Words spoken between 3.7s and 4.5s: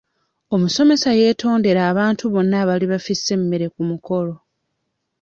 ku mukolo.